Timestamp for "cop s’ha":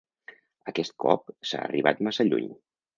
1.05-1.63